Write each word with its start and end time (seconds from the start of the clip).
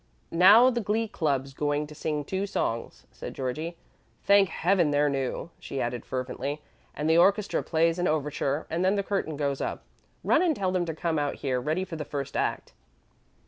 "Now 0.31 0.71
the 0.71 0.81
glee 0.81 1.07
club's 1.07 1.53
going 1.53 1.85
to 1.85 1.93
sing 1.93 2.23
two 2.25 2.47
songs," 2.47 3.05
said 3.11 3.35
Georgie. 3.35 3.77
"Thank 4.23 4.49
heaven, 4.49 4.89
they're 4.89 5.09
new!" 5.09 5.51
she 5.59 5.79
added 5.79 6.05
fervently. 6.07 6.59
"And 6.95 7.07
the 7.07 7.19
orchestra 7.19 7.61
plays 7.61 7.99
an 7.99 8.07
overture, 8.07 8.65
and 8.71 8.83
then 8.83 8.95
the 8.95 9.03
curtain 9.03 9.37
goes 9.37 9.61
up. 9.61 9.83
Run 10.23 10.41
and 10.41 10.55
tell 10.55 10.71
them 10.71 10.85
to 10.87 10.95
come 10.95 11.19
out 11.19 11.35
here, 11.45 11.61
ready 11.61 11.85
for 11.85 11.97
the 11.97 12.03
first 12.03 12.35
act." 12.35 12.73